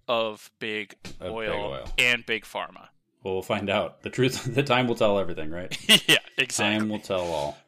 [0.07, 1.85] of big, Of oil, big oil.
[1.99, 2.89] and big pharma.
[3.23, 4.03] Well, we'll find out.
[4.03, 5.77] The truth, the time will tell everything, right?
[6.09, 6.79] yeah, exactly.
[6.79, 7.59] Time will tell all.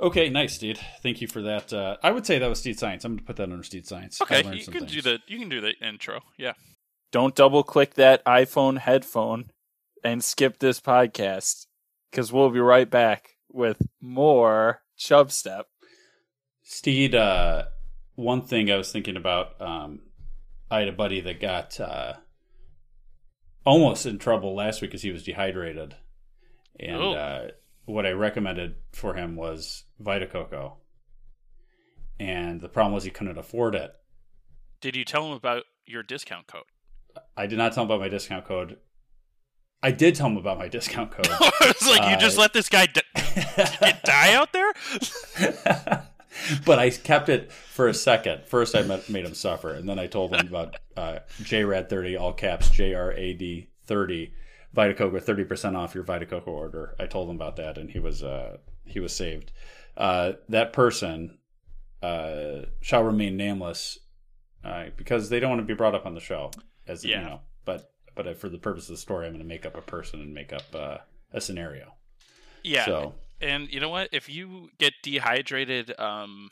[0.00, 0.78] Okay, nice, Steed.
[1.02, 1.72] Thank you for that.
[1.72, 3.04] Uh, I would say that was Steed Science.
[3.04, 4.20] I'm going to put that under Steed Science.
[4.22, 4.92] Okay, you can things.
[4.92, 6.22] do the you can do the intro.
[6.38, 6.54] Yeah.
[7.12, 9.50] Don't double click that iPhone headphone
[10.02, 11.66] and skip this podcast
[12.10, 15.66] because we'll be right back with more Chub Step.
[16.62, 17.64] Steed, uh,
[18.14, 20.00] one thing I was thinking about, um,
[20.70, 22.14] I had a buddy that got uh,
[23.64, 25.96] almost in trouble last week because he was dehydrated.
[26.78, 27.12] And Oh.
[27.12, 27.48] uh,
[27.90, 30.78] what I recommended for him was Vita Coco.
[32.18, 33.92] And the problem was he couldn't afford it.
[34.80, 36.64] Did you tell him about your discount code?
[37.36, 38.78] I did not tell him about my discount code.
[39.82, 41.28] I did tell him about my discount code.
[41.62, 43.02] it's like uh, you just uh, let this guy di-
[44.04, 44.72] die out there.
[46.66, 48.44] but I kept it for a second.
[48.46, 52.68] First, I made him suffer, and then I told him about uh, JRAD30, all caps
[52.70, 54.32] JRAD30,
[54.72, 56.94] Vita thirty percent off your Vita Coco order.
[56.98, 59.52] I told him about that, and he was uh, he was saved.
[59.96, 61.38] Uh, that person
[62.02, 63.98] uh, shall remain nameless
[64.64, 66.50] uh, because they don't want to be brought up on the show.
[66.86, 67.18] As Yeah.
[67.20, 69.76] you know, but but for the purpose of the story, I'm going to make up
[69.76, 70.98] a person and make up uh,
[71.32, 71.94] a scenario.
[72.62, 72.84] Yeah.
[72.84, 74.08] So And you know what?
[74.12, 76.50] If you get dehydrated, um,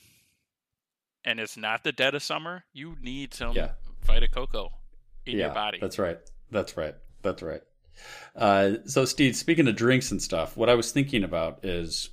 [1.25, 3.73] and it's not the dead of summer, you need some Yeah.
[4.05, 4.71] Vita Coco
[5.27, 5.79] in your body.
[5.81, 6.19] That's right.
[6.51, 6.95] That's right.
[7.23, 7.63] That's right.
[8.37, 12.11] Uh, so, Steve, speaking of drinks and stuff, what I was thinking about is,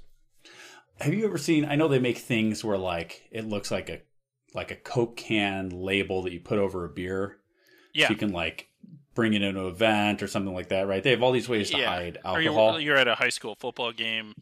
[0.99, 1.65] have you ever seen?
[1.65, 4.01] I know they make things where like it looks like a
[4.53, 7.37] like a Coke can label that you put over a beer.
[7.93, 8.07] Yeah.
[8.07, 8.69] So you can like
[9.13, 11.03] bring it into an event or something like that, right?
[11.03, 11.89] They have all these ways to yeah.
[11.89, 12.73] hide Or alcohol.
[12.73, 14.33] you're, you're at a high school football game.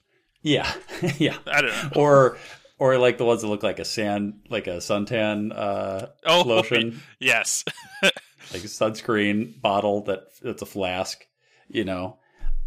[0.42, 0.72] Yeah,
[1.18, 1.38] yeah.
[1.48, 2.02] I don't know.
[2.02, 2.38] Or
[2.78, 7.02] or like the ones that look like a sand, like a suntan uh, Oh, lotion,
[7.20, 7.64] yes.
[8.04, 8.14] like
[8.64, 11.26] a sunscreen bottle that that's a flask.
[11.70, 12.18] You know,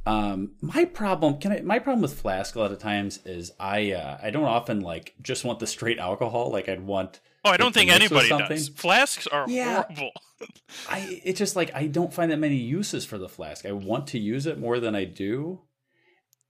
[0.07, 3.93] um, my problem can I, my problem with flask a lot of times is I
[3.93, 6.51] uh, I don't often like just want the straight alcohol.
[6.51, 7.21] Like I'd want.
[7.45, 8.69] Oh, I don't think anybody does.
[8.71, 9.83] Flasks are Yeah.
[9.85, 10.11] horrible.
[10.89, 13.65] I it's just like I don't find that many uses for the flask.
[13.67, 15.61] I want to use it more than I do.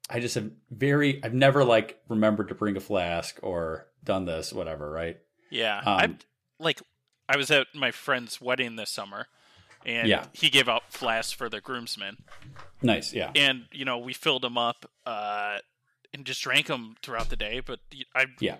[0.08, 4.52] I just have very I've never like remembered to bring a flask or done this
[4.52, 5.18] whatever, right?
[5.50, 6.14] Yeah, Um, I
[6.58, 6.80] like.
[7.28, 9.26] I was at my friend's wedding this summer,
[9.86, 10.26] and Yeah.
[10.34, 12.18] he gave out flasks for the groomsmen,
[12.82, 13.30] Nice, yeah.
[13.34, 15.58] and you know we filled them up uh,
[16.12, 17.60] and just drank them throughout the day.
[17.60, 17.80] But
[18.14, 18.56] I Yeah.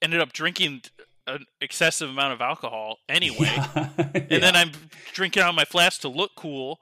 [0.00, 0.82] ended up drinking
[1.26, 4.70] an excessive amount of alcohol anyway, and then I'm
[5.12, 6.80] drinking out my flask to look cool.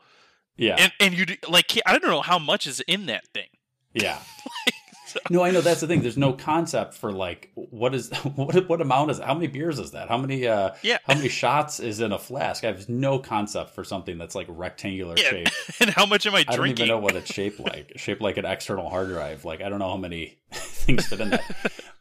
[0.58, 0.76] Yeah.
[0.78, 3.48] and and you like I don't know how much is in that thing.
[3.94, 4.20] Yeah.
[5.30, 6.02] No, I know that's the thing.
[6.02, 9.92] There's no concept for like what is what what amount is how many beers is
[9.92, 10.08] that?
[10.08, 10.98] How many uh Yeah.
[11.06, 12.64] how many shots is in a flask?
[12.64, 15.48] I have no concept for something that's like rectangular Yeah, shape.
[15.80, 17.92] and how much am I I don't even know what it's shaped like.
[17.96, 19.44] shaped like an external hard drive.
[19.44, 21.42] Like I don't know how many things fit in that.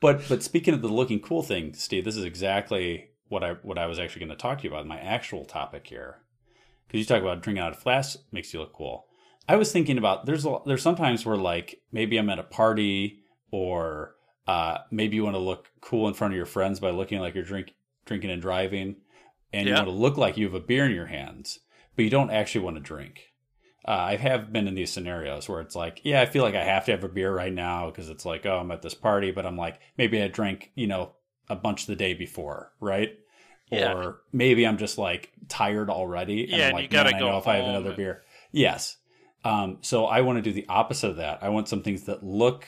[0.01, 3.77] But but speaking of the looking cool thing, Steve, this is exactly what I what
[3.77, 4.85] I was actually going to talk to you about.
[4.85, 6.17] My actual topic here,
[6.87, 9.07] because you talk about drinking out of flasks makes you look cool.
[9.47, 13.19] I was thinking about there's a, there's sometimes where like maybe I'm at a party
[13.51, 14.15] or
[14.47, 17.35] uh, maybe you want to look cool in front of your friends by looking like
[17.35, 17.73] you're drink
[18.05, 18.97] drinking and driving,
[19.51, 21.59] and you want to look like you have a beer in your hands,
[21.95, 23.31] but you don't actually want to drink.
[23.87, 26.63] Uh, I have been in these scenarios where it's like, yeah, I feel like I
[26.63, 29.31] have to have a beer right now because it's like, oh, I'm at this party,
[29.31, 31.13] but I'm like, maybe I drank, you know,
[31.49, 33.17] a bunch the day before, right?
[33.71, 33.93] Yeah.
[33.93, 37.19] Or maybe I'm just like tired already, and Yeah, I'm like, you gotta man, I
[37.19, 38.23] go know if I have another and- beer.
[38.51, 38.97] Yes.
[39.45, 41.39] Um, so I want to do the opposite of that.
[41.43, 42.67] I want some things that look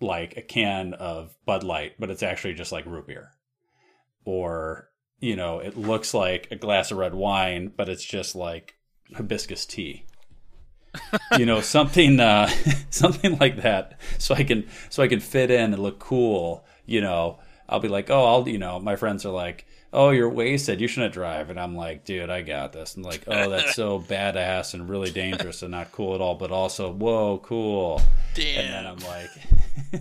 [0.00, 3.32] like a can of Bud Light, but it's actually just like root beer.
[4.24, 4.88] Or,
[5.20, 8.74] you know, it looks like a glass of red wine, but it's just like
[9.14, 10.06] hibiscus tea.
[11.38, 12.48] you know, something uh
[12.90, 14.00] something like that.
[14.18, 17.38] So I can so I can fit in and look cool, you know.
[17.68, 20.80] I'll be like, "Oh, I'll, you know, my friends are like, "Oh, you're wasted.
[20.80, 23.98] You shouldn't drive." And I'm like, "Dude, I got this." And like, "Oh, that's so
[24.08, 28.02] badass and really dangerous and not cool at all, but also, whoa, cool."
[28.34, 28.60] Damn.
[28.60, 28.98] And then I'm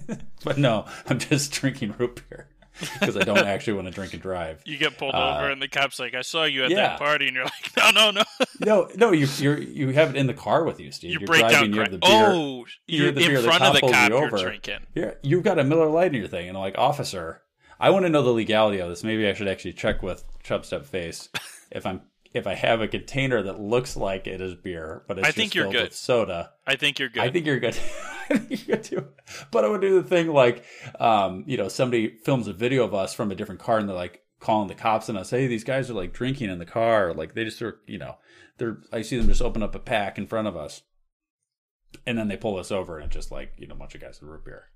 [0.09, 2.47] like, "But no, I'm just drinking root beer
[2.99, 5.61] because I don't actually want to drink and drive." You get pulled Uh, over, and
[5.61, 6.75] the cop's like, "I saw you at yeah.
[6.89, 8.23] that party," and you're like, "No, no, no."
[8.59, 11.11] No, no, you you're you have it in the car with you, Steve.
[11.11, 12.09] You are break down driving, you have the beer.
[12.11, 14.37] Oh, you you're the in beer, front of the cop you you're over.
[14.37, 14.79] drinking.
[14.95, 17.41] You're, you've got a Miller Lite in your thing, and I'm like, officer,
[17.83, 19.03] I want to know the legality of this.
[19.03, 21.27] Maybe I should actually check with Chubstep Face
[21.71, 22.01] if I'm
[22.33, 25.37] if I have a container that looks like it is beer, but it's I just
[25.37, 25.83] think you're filled good.
[25.83, 26.51] with soda.
[26.65, 27.23] I think you're good.
[27.23, 27.77] I think you're good.
[28.29, 29.07] I think you're good too.
[29.51, 30.63] But I would do the thing like,
[30.97, 33.95] um, you know, somebody films a video of us from a different car and they're
[33.97, 35.31] like calling the cops on us.
[35.31, 37.13] Hey, these guys are like drinking in the car.
[37.13, 38.15] Like they just are, you know,
[38.59, 40.83] they're, I see them just open up a pack in front of us.
[42.07, 43.99] And then they pull us over and it's just like, you know, a bunch of
[43.99, 44.69] guys with root beer.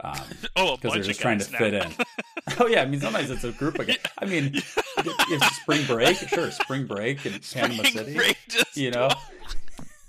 [0.00, 0.20] Um,
[0.56, 1.92] Oh, because they're just trying to guys fit in.
[2.60, 3.98] oh yeah, I mean sometimes it's a group of guys.
[4.18, 4.52] I mean,
[4.98, 8.36] it's spring break, sure, spring break in Panama City.
[8.74, 9.08] you know,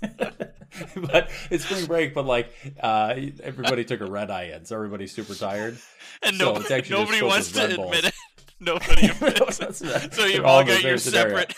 [0.00, 2.14] but it's spring break.
[2.14, 5.78] But like, uh, everybody took a red eye in, so everybody's super tired.
[6.22, 7.96] and so no, it's actually just nobody filled wants to Bulls.
[7.96, 8.14] admit it.
[8.58, 10.14] Nobody admits it.
[10.14, 11.36] So you've all the got your scenario.
[11.36, 11.56] separate.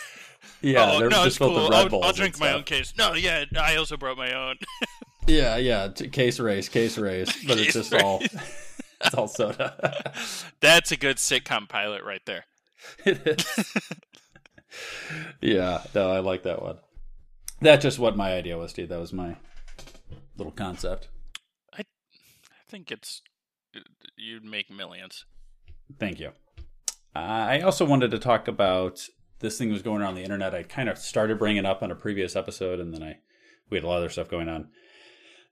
[0.61, 1.73] Yeah, oh, they're no, just it's cool.
[1.73, 2.57] I'll, I'll drink my stuff.
[2.57, 2.93] own case.
[2.97, 4.57] No, yeah, I also brought my own.
[5.25, 8.21] Yeah, yeah, t- case race, case race, but it's Case just all
[9.05, 10.13] it's all soda.
[10.59, 12.45] That's a good sitcom pilot right there.
[13.05, 13.73] it is.
[15.41, 16.77] yeah, no, I like that one.
[17.61, 18.89] That's just what my idea was, Steve.
[18.89, 19.35] That was my
[20.37, 21.09] little concept.
[21.73, 21.83] I
[22.69, 23.21] think it's
[24.15, 25.25] you'd make millions.
[25.99, 26.31] Thank you.
[27.15, 29.01] Uh, I also wanted to talk about
[29.39, 30.53] this thing was going around the internet.
[30.53, 33.17] I kind of started bringing it up on a previous episode, and then I
[33.69, 34.69] we had a lot of other stuff going on.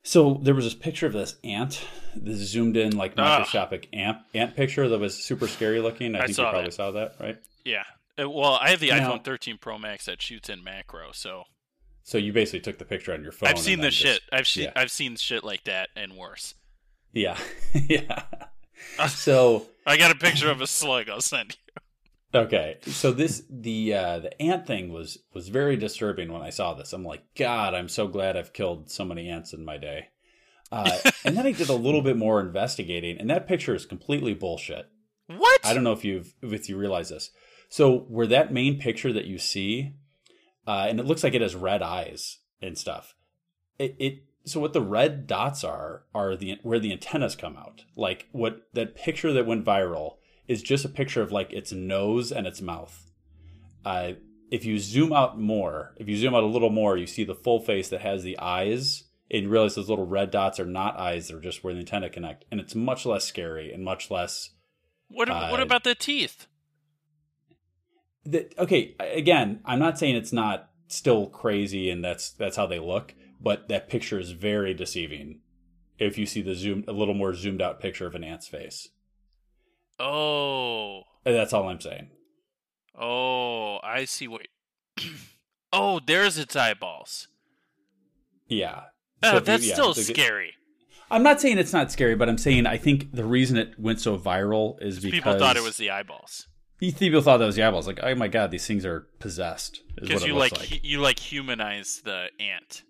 [0.08, 3.40] So there was this picture of this ant, this zoomed in like Ah.
[3.40, 6.16] microscopic ant ant picture that was super scary looking.
[6.16, 6.74] I, I think you probably that.
[6.74, 7.38] saw that, right?
[7.66, 7.84] Yeah.
[8.18, 11.44] Uh, Well, I have the Now- iPhone 13 Pro Max that shoots in macro, so
[12.04, 13.50] So you basically took the picture on your phone.
[13.50, 14.24] I've seen this just- shit.
[14.32, 14.72] I've seen yeah.
[14.78, 16.56] I've seen shit like that and worse.
[17.12, 17.38] Yeah,
[17.74, 18.24] yeah.
[19.10, 21.10] So I got a picture of a slug.
[21.10, 21.67] I'll send you.
[22.36, 26.74] Okay, so this the uh, the ant thing was was very disturbing when I saw
[26.74, 26.92] this.
[26.92, 30.10] I'm like, God, I'm so glad I've killed so many ants in my day.
[30.70, 34.34] Uh, and then I did a little bit more investigating, and that picture is completely
[34.34, 34.90] bullshit.
[35.28, 35.62] What?
[35.66, 37.32] I don't know if you've if you realize this.
[37.70, 39.94] So where that main picture that you see,
[40.66, 43.16] uh, and it looks like it has red eyes and stuff.
[43.80, 47.86] It, it so what the red dots are are the where the antennas come out.
[47.96, 50.16] Like what that picture that went viral
[50.48, 53.12] is just a picture of like its nose and its mouth.
[53.86, 54.14] Uh,
[54.50, 57.36] if you zoom out more, if you zoom out a little more, you see the
[57.36, 60.98] full face that has the eyes, and you realize those little red dots are not
[60.98, 64.52] eyes; they're just where the antenna connect, and it's much less scary and much less.
[65.10, 66.48] What uh, what about the teeth?
[68.26, 72.80] The, okay, again, I'm not saying it's not still crazy and that's that's how they
[72.80, 75.42] look, but that picture is very deceiving.
[76.00, 78.90] If you see the zoom, a little more zoomed out picture of an ant's face.
[80.00, 81.00] Oh.
[81.26, 82.10] Uh, that's all I'm saying.
[83.00, 84.48] Oh, I see what.
[85.74, 87.28] oh, there's its eyeballs.
[88.48, 88.84] Yeah.
[89.24, 90.54] Oh, So if you- that's yeah, still scary.
[91.10, 94.02] I'm not saying it's not scary, but I'm saying I think the reason it went
[94.02, 96.48] so viral is because People thought it was the eyeballs
[96.80, 97.88] People thought that was the eyeballs.
[97.88, 99.82] Like, oh my god, these things are possessed.
[99.96, 100.84] Because you like, like.
[100.84, 102.84] you like humanize the ant.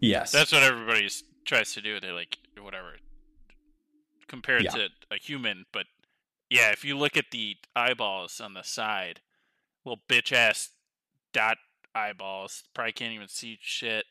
[0.00, 0.30] Yes.
[0.30, 1.08] That's what everybody
[1.44, 1.98] tries to do.
[1.98, 2.94] They like whatever
[4.28, 4.70] compare it Yeah.
[4.72, 5.86] to a human, but
[6.50, 9.20] yeah, if you look at the eyeballs on the side,
[9.84, 10.70] little bitch ass
[11.32, 11.58] dot
[11.94, 14.04] eyeballs, probably can't even see shit.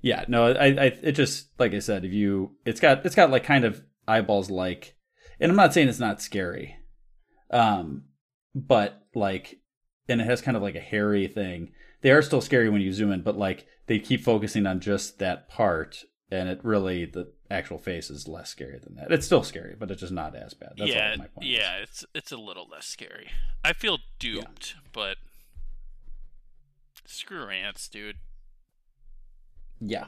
[0.00, 3.30] Yeah, no, I, I, it just like I said, if you, it's got, it's got
[3.30, 4.96] like kind of eyeballs like,
[5.40, 6.76] and I'm not saying it's not scary,
[7.50, 8.04] um,
[8.54, 9.60] but like,
[10.08, 11.72] and it has kind of like a hairy thing.
[12.02, 15.18] They are still scary when you zoom in, but like they keep focusing on just
[15.20, 19.10] that part, and it really the actual face is less scary than that.
[19.10, 20.74] It's still scary, but it's just not as bad.
[20.76, 21.46] That's yeah, all my point.
[21.46, 23.30] yeah, it's it's a little less scary.
[23.64, 25.16] I feel duped, but
[27.06, 28.16] screw ants, dude.
[29.80, 30.06] Yeah,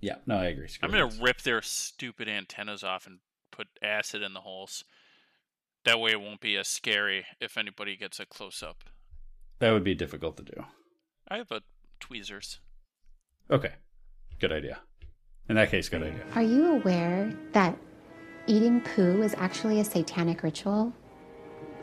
[0.00, 0.68] yeah, no, I agree.
[0.82, 3.18] I'm gonna rip their stupid antennas off and
[3.50, 4.84] put acid in the holes.
[5.84, 8.84] That way, it won't be as scary if anybody gets a close up.
[9.58, 10.64] That would be difficult to do.
[11.28, 11.62] I have a
[12.00, 12.60] tweezers.
[13.50, 13.72] Okay,
[14.38, 14.80] good idea.
[15.48, 16.20] In that case, good idea.
[16.34, 17.76] Are you aware that
[18.46, 20.92] eating poo is actually a satanic ritual?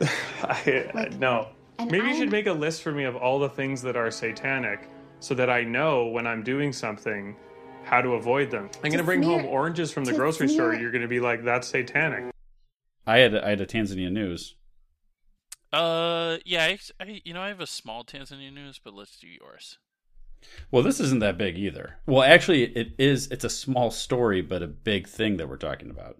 [0.42, 1.48] I, no.
[1.78, 4.10] Maybe you I'm- should make a list for me of all the things that are
[4.10, 4.88] satanic
[5.20, 7.34] so that I know when I'm doing something
[7.84, 8.64] how to avoid them.
[8.76, 10.74] I'm going to To bring smear- home oranges from the to grocery store.
[10.74, 12.32] You're going to be like, that's satanic.
[13.06, 14.54] I had I had a Tanzania news.
[15.72, 19.26] Uh, yeah, I, I, you know, I have a small Tanzania news, but let's do
[19.28, 19.78] yours.
[20.70, 21.96] Well, this isn't that big either.
[22.06, 23.28] Well, actually, it is.
[23.28, 26.18] It's a small story, but a big thing that we're talking about.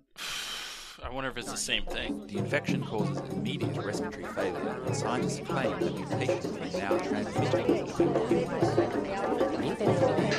[1.03, 2.27] I wonder if it's the same thing.
[2.27, 7.67] The infection causes immediate respiratory failure, and scientists claim the mutation is now transmitted.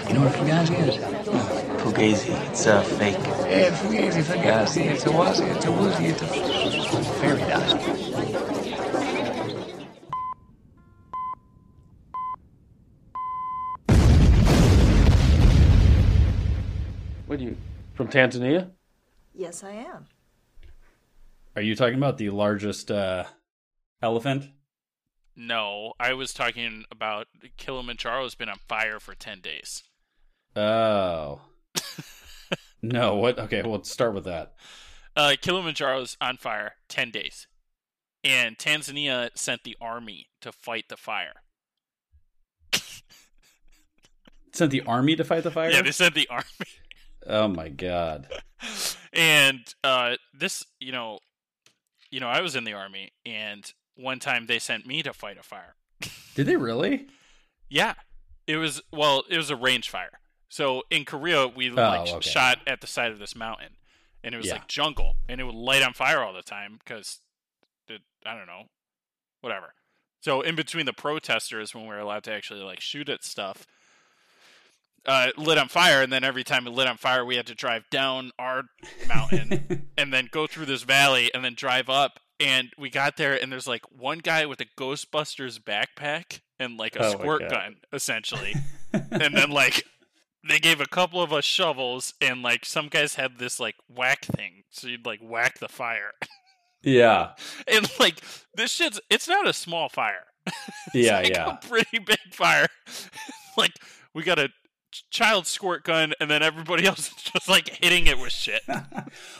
[0.07, 0.97] You know what Fugazi is?
[1.81, 3.15] Fugazi, it's a fake.
[3.15, 6.25] Yeah, Fugazi, Fugazi, it's a wazi, it's a woozy, it's a
[7.21, 8.16] fairy dust.
[17.97, 18.71] From Tanzania?
[19.33, 20.05] Yes, I am.
[21.55, 23.25] Are you talking about the largest uh,
[24.01, 24.49] elephant?
[25.35, 29.83] No, I was talking about Kilimanjaro's been on fire for ten days.
[30.55, 31.41] Oh.
[32.81, 33.15] no.
[33.15, 33.37] What?
[33.37, 33.61] Okay.
[33.61, 34.53] Well, let's start with that.
[35.15, 37.47] Uh, Kilimanjaro's on fire ten days,
[38.23, 41.41] and Tanzania sent the army to fight the fire.
[44.51, 45.69] Sent the army to fight the fire.
[45.69, 46.45] Yeah, they sent the army.
[47.27, 48.27] Oh my god.
[49.13, 51.19] and uh, this, you know,
[52.09, 55.37] you know, I was in the army, and one time they sent me to fight
[55.37, 55.75] a fire.
[56.35, 57.07] Did they really?
[57.69, 57.95] Yeah,
[58.45, 60.19] it was well, it was a range fire.
[60.49, 62.29] So in Korea, we Oh, like okay.
[62.29, 63.75] shot at the side of this mountain,
[64.23, 64.53] and it was Yeah.
[64.53, 67.19] like jungle, and it would light on fire all the time because,
[68.25, 68.63] I don't know,
[69.41, 69.73] whatever.
[70.21, 73.65] So in between the protesters, when we were allowed to actually like shoot at stuff,
[75.05, 77.55] uh, lit on fire, and then every time it lit on fire, we had to
[77.55, 78.63] drive down our
[79.07, 82.19] mountain and then go through this valley and then drive up.
[82.39, 86.95] And we got there, and there's like one guy with a Ghostbusters backpack and like
[86.95, 88.53] a Oh squirt gun, essentially.
[88.93, 89.83] and then like
[90.47, 94.25] they gave a couple of us shovels, and like some guys had this like whack
[94.25, 96.11] thing, so you'd like whack the fire.
[96.83, 97.31] Yeah.
[97.67, 98.21] and like
[98.55, 100.25] this shit's it's not a small fire.
[100.93, 101.17] Yeah.
[101.17, 101.57] like yeah.
[101.61, 102.67] a pretty big fire.
[103.57, 103.73] like
[104.13, 104.51] we got a ch-
[105.11, 108.61] child squirt gun, and then everybody else is just like hitting it with shit.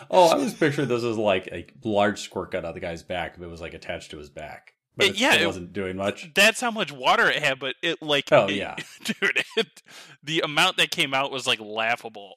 [0.10, 3.36] Oh, I was picturing this as like a large squirt gun on the guy's back
[3.36, 4.74] if it was like attached to his back.
[4.96, 6.34] but It- it, yeah, it- wasn't doing much.
[6.34, 8.76] That's how much water it had, but it like Oh, it- yeah.
[9.04, 9.82] dude, it,
[10.24, 12.36] the amount that came out was like laughable.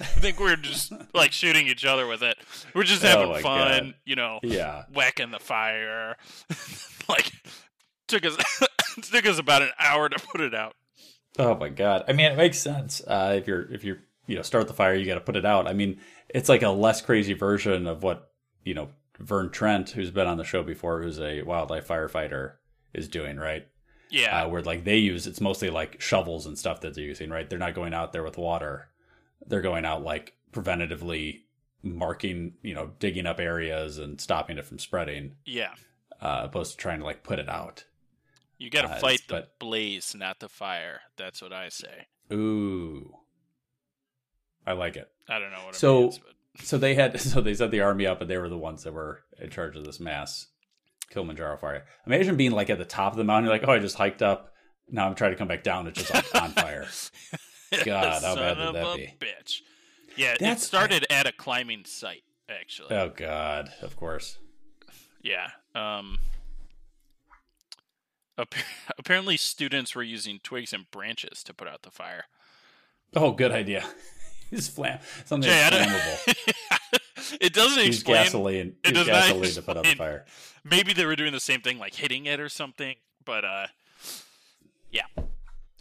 [0.00, 2.36] I think we are just like shooting each other with it.
[2.74, 3.94] We're just Oh, having my fun, God.
[4.04, 4.40] you know.
[4.42, 4.84] Yeah.
[4.92, 6.16] whacking the fire.
[7.08, 7.30] like
[8.08, 8.36] took us
[9.02, 10.74] took us about an hour to put it out.
[11.38, 12.04] Oh my god!
[12.08, 13.02] I mean, it makes sense.
[13.06, 15.44] Uh, if you're if you're you know start the fire, you got to put it
[15.44, 15.66] out.
[15.66, 18.30] I mean, it's like a less crazy version of what
[18.64, 22.52] you know Vern Trent, who's been on the show before, who's a wildlife firefighter,
[22.92, 23.36] is doing.
[23.36, 23.66] Right?
[24.10, 24.44] Yeah.
[24.44, 27.30] Uh, where like they use it's mostly like shovels and stuff that they're using.
[27.30, 27.48] Right?
[27.48, 28.88] They're not going out there with water.
[29.46, 31.40] They're going out like preventatively
[31.82, 35.34] marking, you know, digging up areas and stopping it from spreading.
[35.44, 35.74] Yeah.
[36.20, 37.84] Uh, opposed to trying to like put it out.
[38.58, 41.00] You got to fight the but- blaze, not the fire.
[41.16, 42.06] That's what I say.
[42.32, 43.14] Ooh,
[44.66, 45.08] I like it.
[45.28, 46.20] I don't know what it so means,
[46.62, 48.92] so they had so they set the army up and they were the ones that
[48.94, 50.46] were in charge of this mass
[51.10, 51.84] Kilimanjaro fire.
[52.06, 54.22] Imagine being like at the top of the mountain, you're like, oh, I just hiked
[54.22, 54.52] up.
[54.88, 55.86] Now I'm trying to come back down.
[55.86, 56.86] It's just like on fire.
[57.84, 59.14] God, how bad would that a be?
[59.20, 59.56] Bitch.
[60.16, 62.94] Yeah, That's- it started at a climbing site, actually.
[62.94, 64.38] Oh God, of course.
[65.22, 65.48] Yeah.
[65.74, 66.18] Um.
[68.38, 68.58] Appa-
[68.98, 72.24] Apparently, students were using twigs and branches to put out the fire.
[73.14, 73.84] Oh, good idea.
[74.50, 75.90] Use flam something Jay, I that's
[76.26, 76.54] don't- flammable.
[77.40, 78.24] It doesn't Use explain.
[78.24, 78.76] gasoline.
[78.84, 80.26] It Use gasoline to put out the fire.
[80.62, 82.96] Maybe they were doing the same thing, like hitting it or something.
[83.24, 83.66] But uh,
[84.90, 85.06] yeah.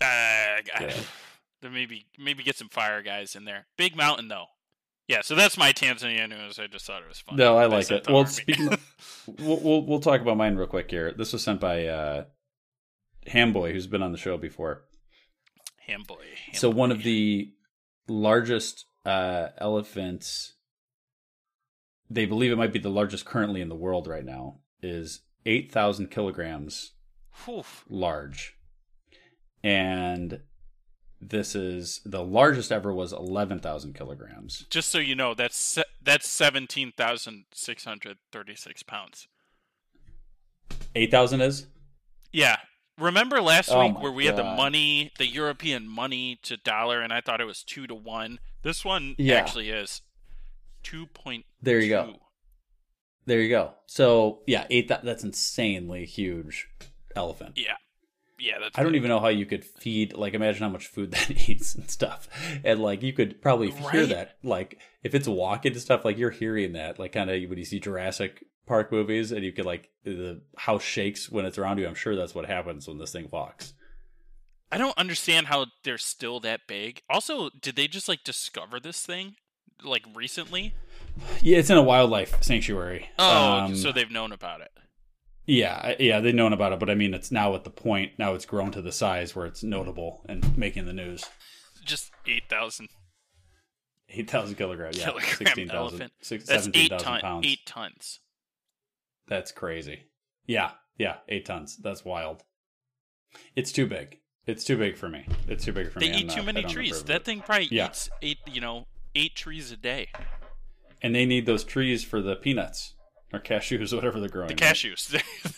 [0.01, 0.62] Uh,
[1.62, 3.68] There maybe maybe get some fire guys in there.
[3.78, 4.47] Big mountain though.
[5.08, 6.60] Yeah, so that's my Tanzania news.
[6.60, 7.38] I just thought it was fun.
[7.38, 8.10] No, I like it.
[8.10, 8.95] Well, speaking, of,
[9.39, 11.14] we'll, we'll we'll talk about mine real quick here.
[11.14, 12.24] This was sent by uh,
[13.28, 14.84] Hamboy, who's been on the show before.
[15.88, 16.26] Hamboy.
[16.53, 17.51] So one of the
[18.07, 20.53] largest uh, elephants,
[22.09, 25.71] they believe it might be the largest currently in the world right now, is eight
[25.71, 26.93] thousand kilograms
[27.45, 27.63] Whew.
[27.89, 28.55] large,
[29.63, 30.41] and
[31.19, 34.65] this is the largest ever was eleven thousand kilograms.
[34.69, 39.28] Just so you know, that's se- that's seventeen thousand six hundred thirty six pounds.
[40.95, 41.67] Eight thousand is
[42.32, 42.57] Yeah.
[43.00, 47.12] Remember last Oh week where we had the money, the European money to dollar, and
[47.12, 48.39] I thought it was two to one.
[48.62, 49.36] This one Yeah.
[49.36, 50.02] actually is
[50.84, 51.46] two point.
[51.62, 52.20] There you go.
[53.26, 53.74] There you go.
[53.88, 54.89] So yeah, eight.
[54.89, 56.68] That, that's insanely huge
[57.16, 57.54] elephant.
[57.56, 57.76] Yeah,
[58.38, 58.60] yeah.
[58.60, 60.14] That's I don't even know how you could feed.
[60.14, 62.28] Like, imagine how much food that eats and stuff.
[62.64, 64.38] And like, you could probably hear that.
[64.44, 67.00] Like, if it's walking and stuff, like you're hearing that.
[67.00, 70.84] Like, kind of when you see Jurassic Park movies, and you could like the house
[70.84, 71.88] shakes when it's around you.
[71.88, 73.74] I'm sure that's what happens when this thing walks.
[74.72, 77.01] I don't understand how they're still that big.
[77.09, 79.36] Also, did they just like discover this thing
[79.84, 80.74] like recently?
[81.41, 83.09] Yeah, it's in a wildlife sanctuary.
[83.20, 84.72] Oh, Um, so they've known about it.
[85.45, 88.34] Yeah, yeah, they've known about it, but I mean, it's now at the point now
[88.34, 91.26] it's grown to the size where it's notable and making the news.
[91.86, 92.88] Just eight thousand
[94.09, 96.11] Eight thousand kilograms, yeah, kilogram sixteen thousand.
[96.30, 97.45] That's seventeen eight thousand ton- pounds.
[97.47, 98.20] Eight tons.
[99.28, 100.03] That's crazy.
[100.45, 101.78] Yeah, yeah, eight tons.
[101.78, 102.43] That's wild.
[103.55, 104.19] It's too big.
[104.45, 105.26] It's too big for me.
[105.47, 106.15] It's too big for They me.
[106.15, 107.03] I'm eat too not- many trees.
[107.03, 107.88] That thing probably Yeah.
[107.88, 108.39] eats eight.
[108.45, 110.09] You know, eight trees a day.
[111.01, 112.93] and they need those trees for the peanuts
[113.34, 114.49] or cashews, whatever they're growing.
[114.55, 114.74] The right?
[114.76, 115.07] cashews.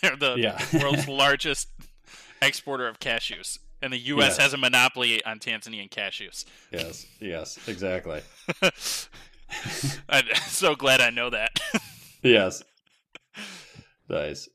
[0.00, 0.60] They're the Yeah.
[0.82, 1.68] world's largest
[2.42, 4.38] exporter of cashews, and the U.S.
[4.38, 6.44] Has a monopoly on Tanzanian cashews.
[6.72, 8.22] Yes, yes, exactly.
[10.08, 11.58] I'm so glad I know that.
[12.22, 12.62] yes.
[14.08, 14.48] Nice.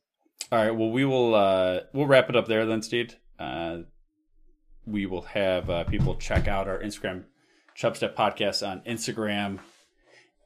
[0.52, 0.72] All right.
[0.72, 3.16] Well, we will uh, we'll wrap it up there then, Steve.
[3.40, 3.80] Uh,
[4.86, 7.26] we will have uh, people check out our Instagram
[7.78, 9.60] Chubstep podcast on Instagram,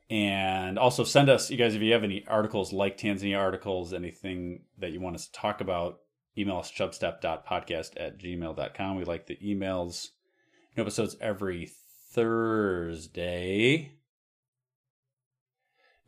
[0.10, 4.62] and also send us, you guys, if you have any articles like Tanzania articles, anything
[4.78, 6.00] that you want us to talk about,
[6.38, 8.96] email us chubstep.podcast at gmail.com.
[8.96, 10.10] We like the emails.
[10.78, 11.72] New episodes every
[12.12, 13.94] Thursday.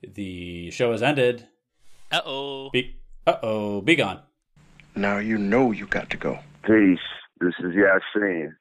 [0.04, 1.48] The show has ended.
[2.12, 2.70] Uh oh.
[2.70, 2.96] Be
[3.26, 4.22] uh oh, be gone.
[4.96, 6.40] Now you know you got to go.
[6.64, 7.00] Peace.
[7.40, 8.56] This is Yasin.